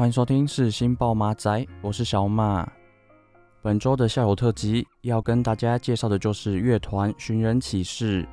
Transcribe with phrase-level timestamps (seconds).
[0.00, 2.66] 欢迎收听世新报马仔，我是小马。
[3.60, 8.26] 本周的校友特辑要跟大家介绍的就是乐团寻人启事。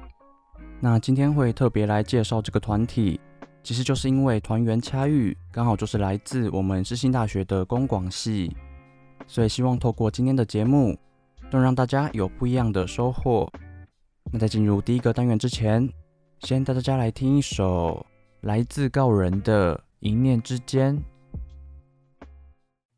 [0.79, 3.19] 那今天会特别来介绍这个团体，
[3.63, 8.55] 其实就是因为团员恰遇，刚好就是来自我们世新大学的公广系，
[9.27, 10.97] 所以希望透过今天的节目，
[11.51, 13.45] 能让大家有不一样的收获。
[14.31, 15.89] 那在进入第一个单元之前，
[16.39, 18.05] 先带大家来听一首
[18.39, 20.95] 来自告人的《一念之间》。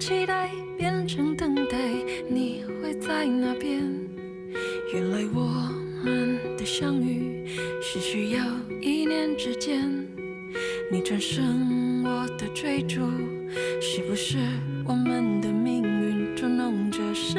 [0.00, 1.76] 期待变成等待，
[2.26, 3.82] 你会在哪边？
[4.94, 5.68] 原来我
[6.02, 7.46] 们的相遇
[7.82, 8.42] 是需要
[8.80, 9.86] 一念之间，
[10.90, 13.02] 你转身，我的追逐，
[13.78, 14.38] 是不是
[14.86, 17.38] 我们的命运捉弄着时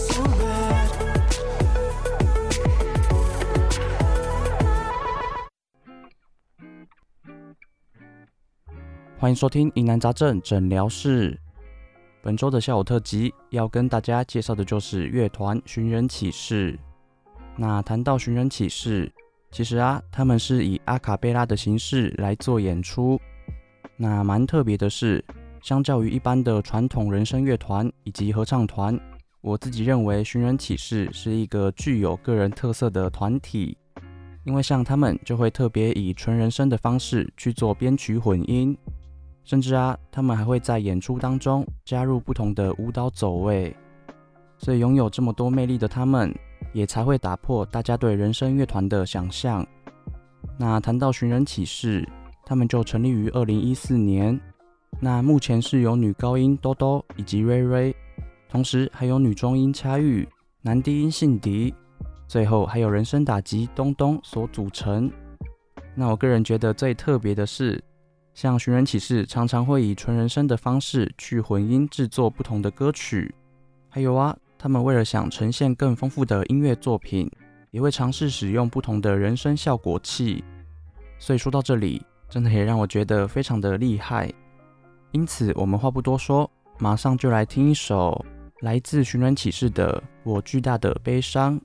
[9.21, 11.39] 欢迎收听疑难杂症诊疗室。
[12.23, 16.75] 本周的下午特辑要跟大家介绍的就是乐团寻人启事。
[17.55, 19.13] 那谈到寻人启事，
[19.51, 23.21] 其实啊，他们是以阿卡贝拉的形式来做演出。
[23.95, 25.23] 那蛮特别的是，
[25.61, 28.99] 相较于一般的传统人声乐团以及合唱团，
[29.41, 33.77] 我自己认为寻人启事是一个具有个人特色的团体，
[34.45, 38.75] 因为像他们就会特别以纯人声的方式去做编曲混音。
[39.43, 43.75] 甚至啊，他们还会在演出当中加入不同的舞蹈走位，
[44.57, 46.33] 所以拥有这么多魅力的他们，
[46.73, 49.65] 也才会打破大家对人声乐团的想象。
[50.57, 52.07] 那谈到寻人启事，
[52.45, 54.39] 他们就成立于二零一四年。
[54.99, 57.95] 那目前是由女高音多多以及瑞瑞，
[58.47, 60.27] 同时还有女中音恰玉、
[60.61, 61.73] 男低音信迪，
[62.27, 65.11] 最后还有人声打击东东所组成。
[65.95, 67.83] 那我个人觉得最特别的是。
[68.33, 73.33] 像寻人启事常常会以纯人声的方式去混音制作不同的歌曲，
[73.89, 77.29] 还有啊，他们为了想呈现更丰富的音乐作品，
[77.71, 80.43] 也会尝试使用不同的人声效果器。
[81.19, 84.31] 所以说到这里，真的也让我觉得非常的厉害。
[85.11, 86.49] 因此，我们话不多说，
[86.79, 88.25] 马上就来听一首
[88.61, 91.59] 来自寻人启事的《我巨大的悲伤》。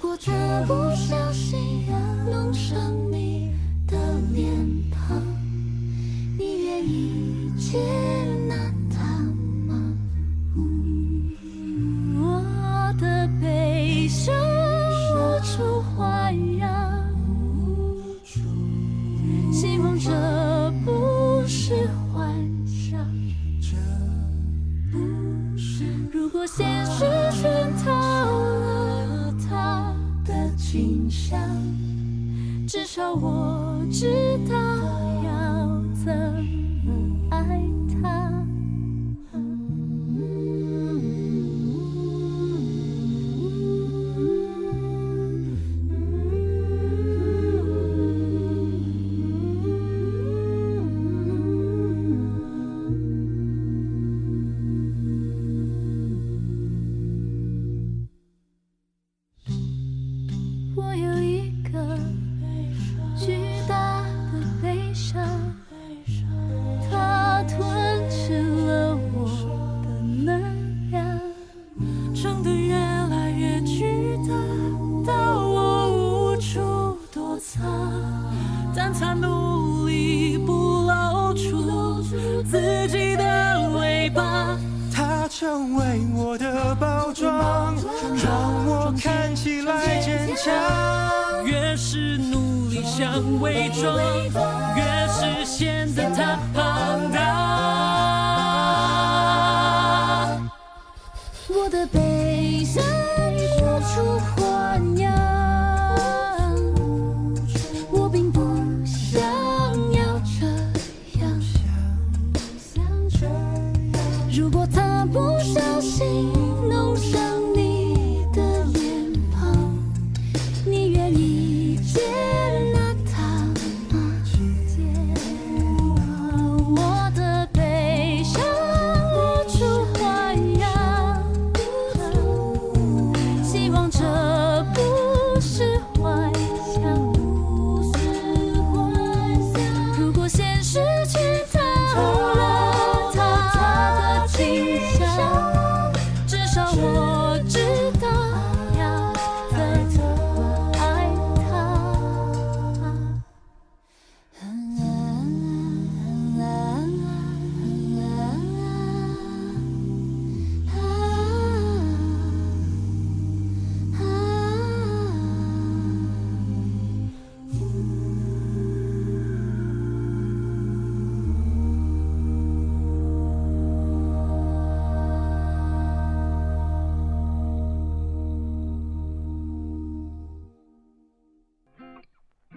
[0.00, 0.32] 如果它
[0.64, 1.84] 不小心
[2.30, 2.78] 弄伤
[3.10, 3.50] 你
[3.84, 3.96] 的
[4.32, 4.54] 脸
[4.92, 5.20] 庞，
[6.38, 8.27] 你愿意接？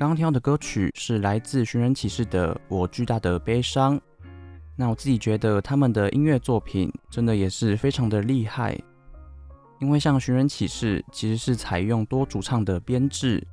[0.01, 3.95] 刚刚听到的歌曲是来自寻人启事的《我巨大的悲伤》。
[4.75, 8.75] 那我自己觉得他们的音乐作品真的也是非常的厉害，
[9.79, 13.45] 因为像寻人启事其实是采用多主唱的编制，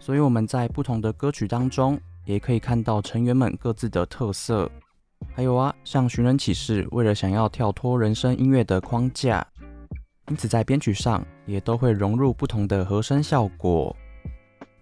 [0.00, 4.68] 所以我们在不同的歌曲当中也可以看到成员们各自的特色。
[5.36, 9.46] 还有啊，像寻人启事为了想要跳脱人声音乐的框架，
[10.30, 13.96] 因此在编曲上也都会融入不同的和声效果。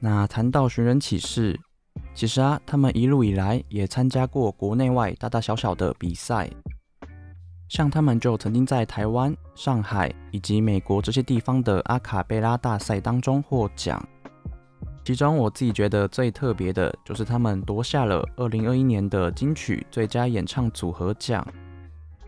[0.04, 1.58] 那谈到寻人启事，
[2.12, 6.50] 其实啊，他们一路以来也参加过国内外大大小小的比赛，
[7.70, 14.06] 像他们就曾经在台湾、上海以及美国这些地方的阿卡贝拉大赛当中获奖。
[15.06, 21.42] 其中我自己觉得最特别的就是他们夺下了二零二一年的金曲最佳演唱组合奖。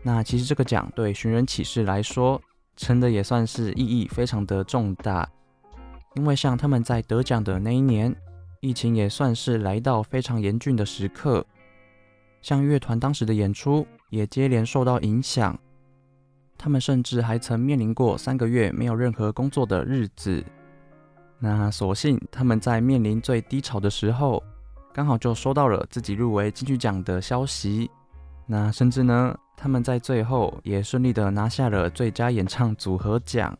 [0.01, 2.41] 那其实这个奖对寻人启事来说，
[2.75, 5.29] 真的也算是意义非常的重大。
[6.17, 8.13] 因为像他们在得奖的那一年，
[8.59, 11.45] 疫情也算是来到非常严峻的时刻，
[12.41, 15.55] 像乐团当时的演出也接连受到影响，
[16.57, 20.43] 他们甚至还曾面临过三个月没有任何工作的日子。
[21.37, 24.41] 那所幸他们在面临最低潮的时候，
[24.91, 27.87] 刚好就收到了自己入围金曲奖的消息。
[28.47, 33.55] 那甚至呢，他们在最后也顺利的拿下了最佳演唱组合奖。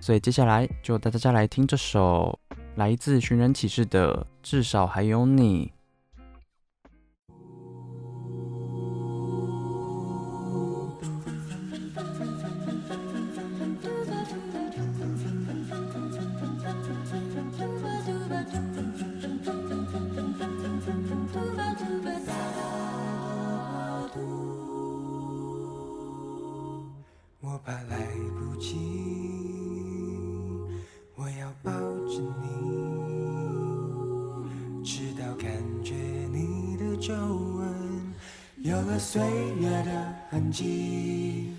[0.00, 2.38] 所以接下来就带大家来听这首
[2.76, 5.66] 来自寻人启事的《至少还有你》。
[38.98, 39.22] 岁
[39.60, 41.52] 月的痕迹，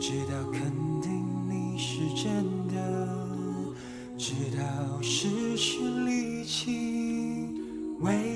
[0.00, 0.60] 直到肯
[1.00, 1.10] 定
[1.48, 2.74] 你是真的，
[4.16, 4.62] 直到
[5.02, 7.48] 失去力气，
[8.00, 8.31] 为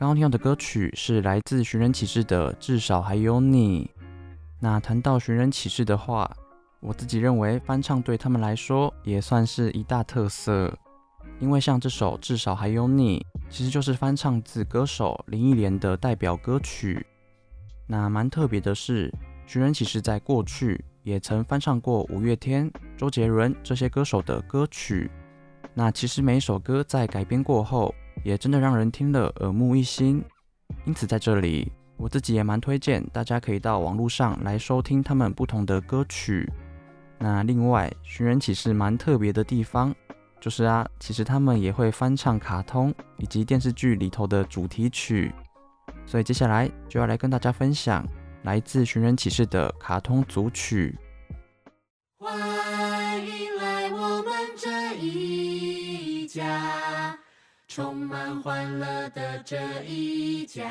[0.00, 3.84] 刚刚听到的歌曲是来自寻人启事的《至少还有你》。
[4.58, 6.34] 那谈到寻人启事的话，
[6.80, 10.74] 我自己认为翻唱对他们来说也算是一大特色，
[11.38, 13.18] 因为像这首《至少还有你》，
[13.50, 17.06] 其实就是翻唱自歌手林忆莲的代表歌曲。
[17.86, 19.12] 那蛮特别的是，
[19.44, 25.10] 寻人启事在过去也曾翻唱过五月天、周杰伦这些歌手的歌曲。
[25.74, 30.24] 那其实每一首歌在改编过后，也真的让人听了耳目一新。
[30.84, 36.50] 因此在这里，我自己也蛮推荐大家可以到网络上来收听他们不同的歌曲。
[37.18, 39.94] 那另外，寻人启事蛮特别的地方，
[40.40, 45.30] 就是啊，其实他们也会翻唱卡通以及电视剧里头的主题曲。
[46.06, 48.06] 所以接下来就要来跟大家分享
[48.42, 50.98] 来自寻人启事的卡通组曲。
[52.18, 52.32] 欢
[53.26, 56.79] 迎来我们这一家，
[57.72, 59.56] 充满欢乐的这
[59.86, 60.68] 一家。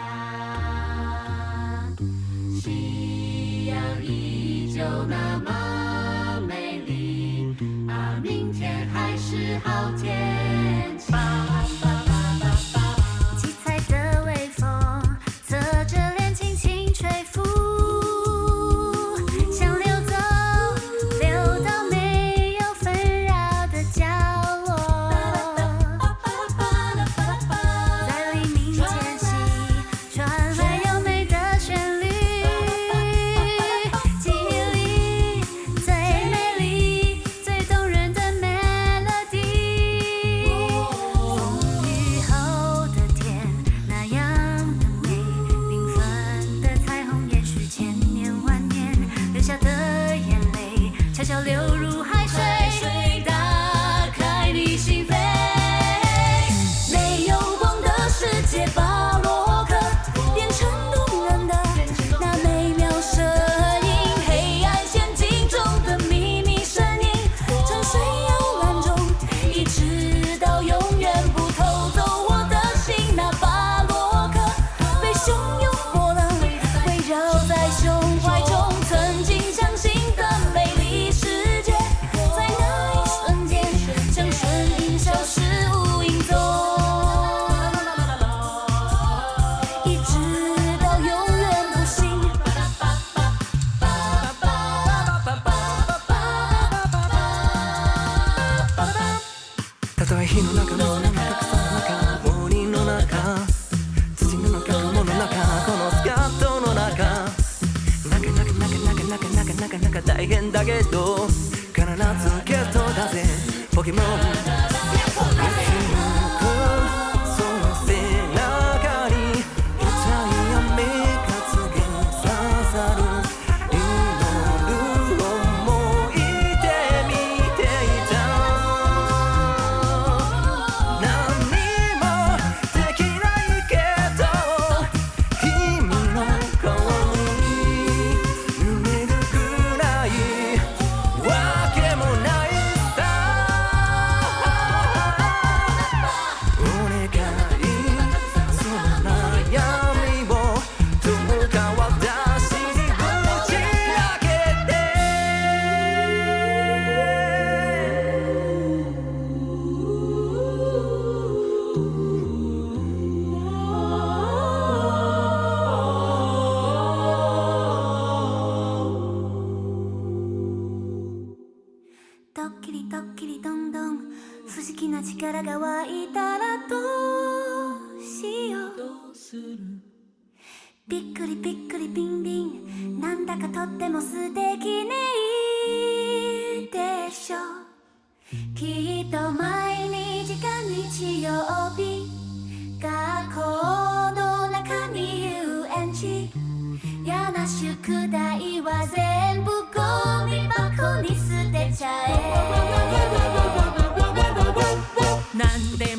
[2.62, 7.56] 夕阳依旧那么美丽，
[7.88, 11.14] 啊，明天还是好天气。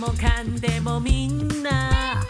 [0.01, 2.23] もかんでもみんな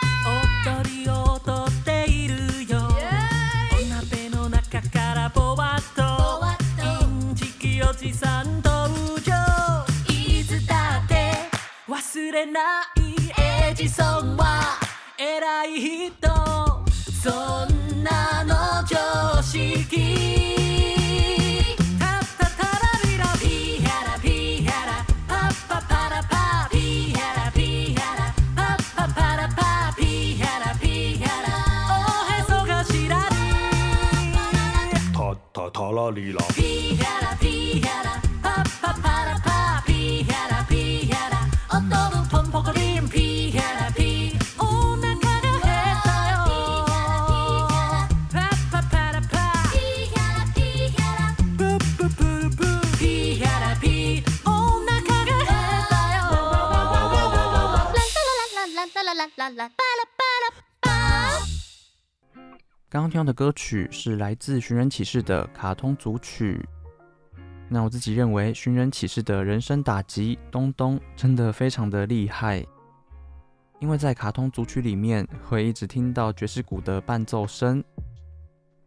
[0.66, 2.34] 踊り踊っている
[2.68, 2.80] よ。
[2.80, 6.02] お锅の中からぼわっと
[6.82, 8.90] インチキおじさん登
[9.22, 9.32] 场
[10.12, 11.32] いつだって
[11.88, 12.60] 忘れな
[12.96, 14.80] いエジソンは
[15.16, 16.28] 伟い人。
[17.22, 17.30] そ
[17.66, 20.59] んなの常识
[36.00, 36.44] la lee la.
[36.56, 39.36] Pijala, pijala, pa pa la da la.
[39.86, 41.40] Pijala, pijala,
[41.74, 43.04] o la pom pocorim.
[43.14, 44.10] Pijala, pi,
[44.58, 46.36] la carajeta la
[48.34, 49.44] Pa pa pa la pa.
[49.72, 51.26] Pijala, pijala,
[51.58, 52.06] bu la.
[52.18, 52.70] bu bu.
[53.00, 53.94] Pijala, pi,
[54.56, 56.26] una la yo.
[56.76, 57.64] La la la la
[58.56, 59.66] la la la la la la
[59.98, 60.09] la.
[62.90, 66.60] 刚刚听到的歌曲是来自《寻人启事》的卡通组曲。
[67.68, 72.66] 那我自己认为，《寻人启事》的人声打击东东真的非常的厉害，
[73.78, 77.80] 因为在卡通组曲里面会一直听到爵士鼓的伴奏声，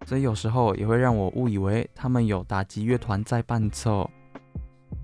[0.06, 4.12] 所以有时候也会让我误以为他们有打击乐团在伴奏，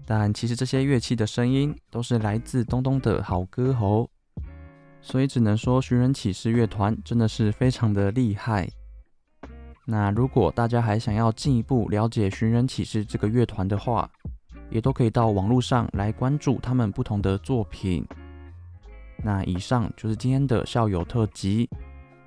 [0.05, 4.09] 但其实这些乐器的声音都是来自东东的好歌喉，
[4.99, 8.69] 所以只能说《寻人启事》乐团真的是非常的厉害。
[9.91, 14.08] 那如果大家还想要进一步了解寻人启事这个乐团的话，
[14.69, 18.06] 也都可以到网络上来关注他们不同的作品。
[19.23, 21.67] 那以上就是今天的校友特辑，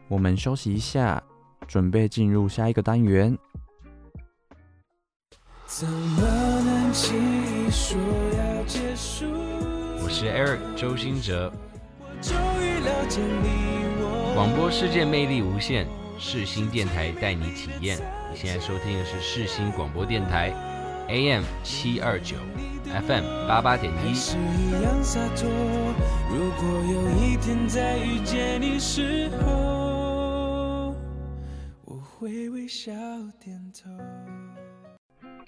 [0.09, 1.23] 我们休息一下，
[1.69, 3.39] 准备进入下一个单元。
[5.65, 6.21] 怎么
[6.63, 7.97] 能轻易说
[8.37, 9.25] 要结束？
[10.03, 11.53] 我是 Eric 周兴哲，
[12.01, 15.87] 我终于了解你我广播世界魅力无限，
[16.25, 17.99] 世新电台带你体验。
[18.31, 20.55] 你现在收听的是世新广播电台
[21.09, 22.37] ，AM 七二九
[22.85, 24.15] ，FM 八八点一。
[24.15, 25.51] 是一样洒脱。
[26.31, 30.95] 如果有一天再遇见你时候，
[31.85, 32.93] 我会微笑
[33.41, 33.91] 点头。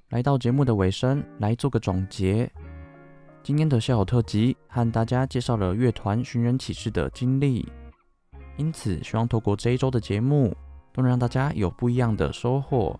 [0.08, 2.50] 来到节目的尾声，来做个总结。
[3.44, 7.64] 今天的校友特辑和大家介绍了乐团寻人启事的经历，
[8.56, 10.54] 因此希望透过这一周的节目，
[10.94, 12.98] 都能让大家有不一样的收获。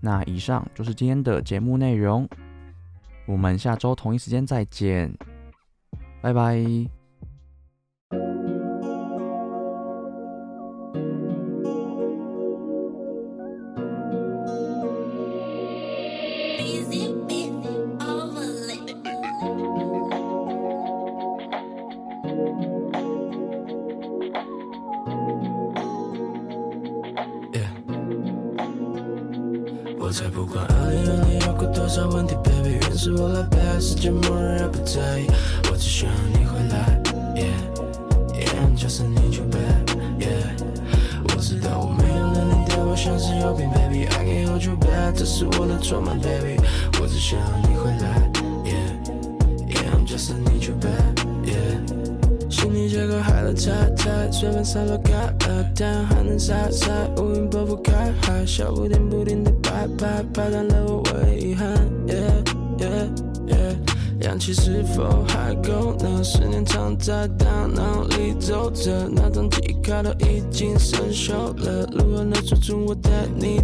[0.00, 2.28] 那以上就是今天的节目内容，
[3.26, 5.16] 我们下周同一时间再见，
[6.20, 6.60] 拜拜。
[30.48, 35.26] 管二零二零有过多少问题，baby，愿是我来背，世界末日也不在意，
[35.70, 37.00] 我只需要你回来
[37.34, 40.56] ，yeah，yeah，just need you back，yeah，
[41.24, 46.56] 我知道我没有能力对我像是有病，baby，I can't hold you back，这是我的错吗，baby，
[47.00, 48.30] 我只需要你回来
[48.64, 51.78] ，yeah，yeah，just need you back，yeah。
[52.50, 61.68] 心里结构海了太太，随便洒落开了，太阳还能晒晒，乌云拨不开，海小不停不停地拍拍，拍断了我唯一遗憾。
[62.08, 62.42] Yeah
[62.78, 63.08] yeah
[63.46, 66.20] yeah，氧气是否还够呢？
[66.24, 73.60] 思念藏在大脑里走着，那张记忆卡都已经生锈了，如何能说出我对你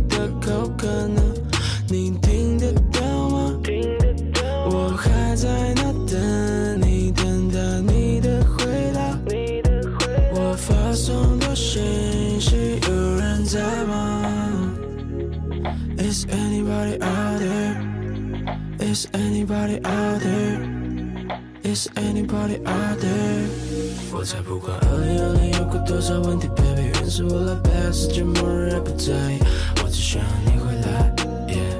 [26.20, 29.38] 问题，baby，愿是我来背，世界末日也不在意，
[29.82, 31.14] 我只想要你回来
[31.48, 31.78] ，yeah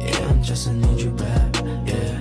[0.00, 2.18] yeah just need you back yeah。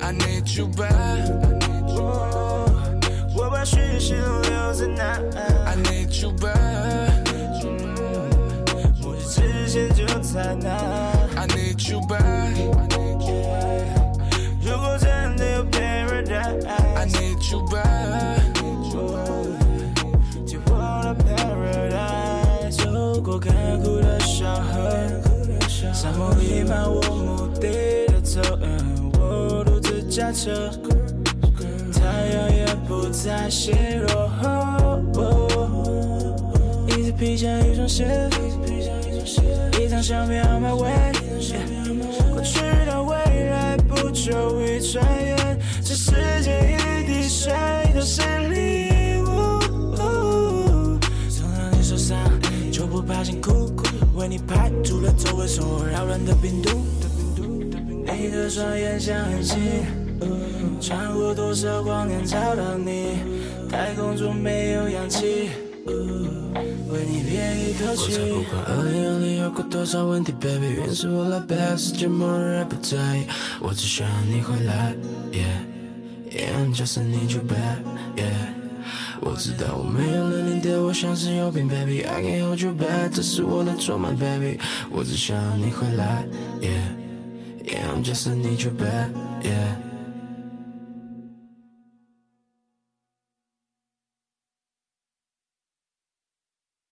[0.00, 1.28] I need you back.
[3.36, 5.20] 我把讯息都留在那。
[5.66, 7.26] I need you back.
[9.02, 10.70] 目的之前就在那。
[11.36, 12.77] I need you back.
[26.08, 27.68] 沙漠弥漫我目的
[28.06, 28.40] 的走，
[29.20, 30.70] 我独自驾车，
[31.92, 34.08] 太阳也不再纤弱，
[36.86, 38.06] 一直披上一双鞋，
[39.78, 41.12] 一张相片 on my way，
[42.32, 43.14] 过去到未
[43.50, 43.76] 来。
[43.86, 47.52] 不久一转眼，这世界一滴水
[47.94, 49.60] 都是礼物。
[51.28, 52.16] 送到你手上，
[52.72, 53.57] 就不怕辛苦，
[54.18, 56.70] 为你排除了周围所有扰乱的病毒。
[58.20, 59.56] 你的双眼像恒星，
[60.80, 63.18] 穿过多少光年找到你，
[63.70, 65.50] 太空中没有氧气。
[65.86, 72.96] 为你憋一口气，我才不管二零二零有过多少问题，baby，愿是我来背，世界末日也不在。
[73.16, 73.24] 意，
[73.60, 74.94] 我只想要你回来
[75.30, 75.62] ，yeah
[76.32, 78.57] yeah just need you back，yeah，
[79.20, 84.58] 我知道我没有了你对我像是有病，baby I can't hold you back，这是我的错吗，baby，
[84.90, 86.24] 我只想要你回来
[86.60, 89.87] ，Yeah，Yeah I'm just need you back，yeah。